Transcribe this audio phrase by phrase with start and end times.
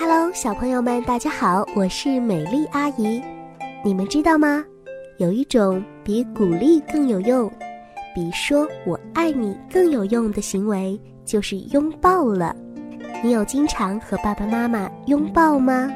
[0.00, 3.20] Hello，小朋友们，大家好，我是美丽阿姨。
[3.84, 4.64] 你们知道吗？
[5.16, 7.50] 有一种比鼓励更有用，
[8.14, 12.54] 比说我爱你更有用的行为，就是拥抱了。
[13.24, 15.90] 你有经常和爸爸妈妈拥抱吗？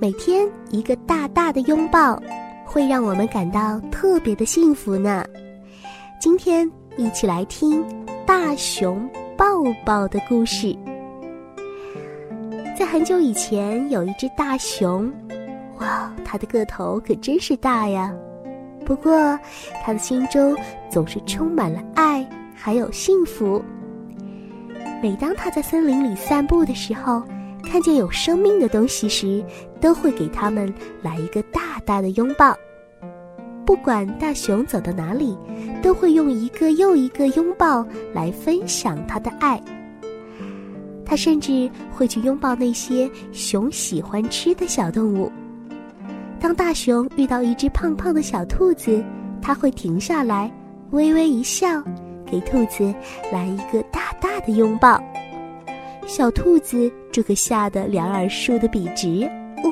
[0.00, 2.20] 每天一个大大的拥抱，
[2.64, 5.24] 会让我们感到特别的幸福呢。
[6.20, 7.84] 今天一起来听
[8.26, 9.46] 大熊抱
[9.84, 10.76] 抱的故事。
[12.78, 15.10] 在很久以前，有一只大熊，
[15.78, 18.14] 哇，它的个头可真是大呀。
[18.84, 19.38] 不过，
[19.82, 20.54] 它的心中
[20.90, 23.64] 总是充满了爱，还有幸福。
[25.02, 27.22] 每当它在森林里散步的时候，
[27.64, 29.42] 看见有生命的东西时，
[29.80, 30.70] 都会给他们
[31.00, 32.54] 来一个大大的拥抱。
[33.64, 35.34] 不管大熊走到哪里，
[35.82, 39.58] 都会用一个又一个拥抱来分享他的爱。
[41.06, 45.30] 他甚至会去拥抱那些熊喜欢吃的小动物。
[46.38, 49.02] 当大熊遇到一只胖胖的小兔子，
[49.40, 50.52] 他会停下来，
[50.90, 51.82] 微微一笑，
[52.26, 52.92] 给兔子
[53.32, 55.00] 来一个大大的拥抱。
[56.06, 59.22] 小兔子这个吓得两耳竖得笔直。
[59.64, 59.70] 哇！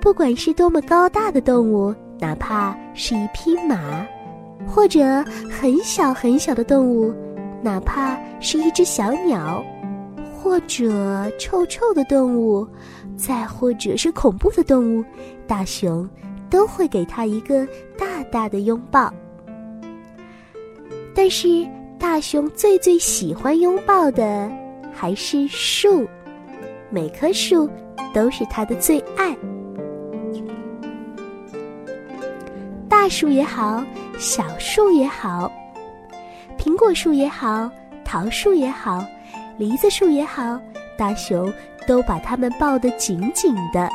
[0.00, 4.04] 不管是多么高大的动物，哪怕是一匹马，
[4.66, 7.14] 或者很小很小的动物，
[7.62, 9.64] 哪怕是一只小鸟，
[10.34, 12.66] 或者臭臭的动物，
[13.16, 15.04] 再或者是恐怖的动物，
[15.46, 16.08] 大熊
[16.48, 17.66] 都会给它一个
[17.98, 19.12] 大大的拥抱。
[21.14, 21.66] 但是。
[22.00, 24.50] 大熊最最喜欢拥抱的
[24.90, 26.08] 还是树，
[26.88, 27.68] 每棵树
[28.14, 29.36] 都是他的最爱。
[32.88, 33.84] 大树也好，
[34.18, 35.52] 小树也好，
[36.60, 37.70] 苹果树也好，
[38.04, 39.02] 桃树也好，
[39.56, 40.60] 梨子树也好，
[40.94, 41.50] 大熊
[41.86, 43.88] 都把它们抱得紧紧的。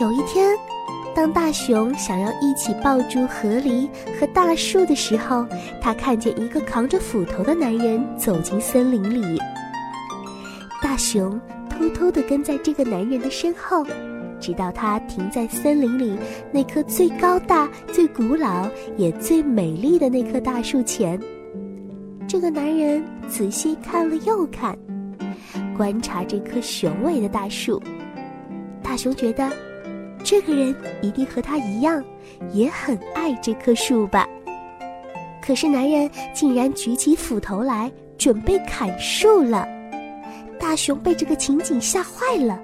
[0.00, 0.58] 有一天。
[1.12, 3.88] 当大熊想要一起抱住河狸
[4.18, 5.44] 和大树的时候，
[5.82, 9.38] 他看见一个扛着斧头的男人走进森林里。
[10.80, 11.38] 大熊
[11.68, 13.84] 偷偷地跟在这个男人的身后，
[14.40, 16.16] 直到他停在森林里
[16.50, 21.20] 那棵最高大、最古老也最美丽的那棵大树前。
[22.26, 24.76] 这个男人仔细看了又看，
[25.76, 27.80] 观察这棵雄伟的大树。
[28.82, 29.48] 大熊觉得。
[30.22, 32.04] 这个人一定和他一样，
[32.52, 34.28] 也很爱这棵树吧。
[35.40, 39.66] 可是男人竟然举起斧头来，准备砍树了。
[40.58, 42.60] 大熊被这个情景吓坏了，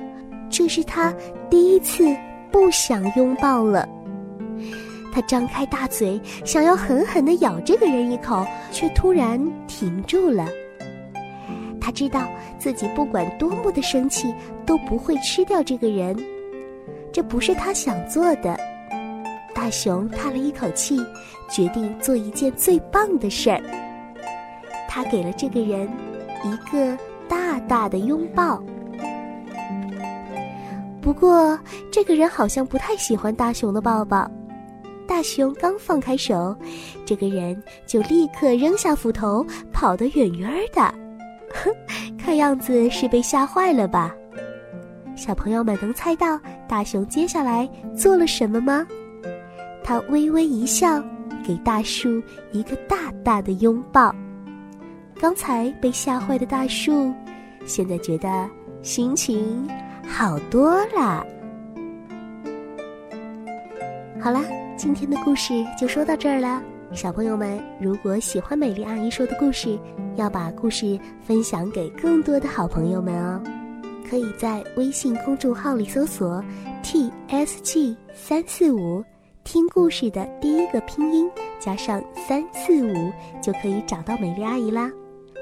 [0.51, 1.15] 这是他
[1.51, 2.05] 第一次
[2.51, 3.89] 不想拥抱了。
[5.13, 10.47] 他张开大嘴，想要狠狠地咬这个人一口，却突然停住了。
[11.81, 12.27] 他知道
[12.59, 14.35] 自己不管多么的生气，
[14.67, 16.15] 都不会吃掉这个人。
[17.13, 18.59] 这不是他想做的。
[19.55, 20.99] 大熊叹了一口气，
[21.49, 23.63] 决定做一件最棒的事儿。
[24.87, 25.89] 他给了这个人
[26.45, 28.63] 一个大大的拥抱。
[31.07, 31.57] 不过，
[31.89, 34.29] 这个人好像不太喜欢大熊的抱抱。
[35.07, 36.53] 大熊刚放开手，
[37.05, 40.83] 这个人就立刻扔下斧头，跑得远远的。
[41.55, 41.71] 哼，
[42.19, 44.13] 看样子是被吓坏了吧？
[45.15, 48.85] 小朋友们能猜到大熊接下来做了什么吗？
[49.85, 51.01] 他微微一笑，
[51.47, 54.13] 给大树一个大大的拥抱。
[55.21, 57.15] 刚才被吓坏的大树，
[57.65, 58.51] 现在觉得
[58.87, 59.69] 心情
[60.09, 61.27] 好多了。
[64.21, 64.45] 好啦，
[64.77, 66.63] 今天的故事就说到这儿了。
[66.93, 69.77] 小朋友们，如果喜欢美丽阿姨说的故事，
[70.15, 73.43] 要把故事分享给更多的好朋友们哦。
[74.09, 76.41] 可以在微信公众号里搜索
[76.85, 79.03] “t s g 三四五”，
[79.43, 84.89] 听故事的第一个拼音加上三四五，就可以找到美丽阿姨啦。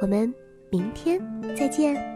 [0.00, 0.32] 我们
[0.70, 1.20] 明天
[1.54, 2.13] 再见。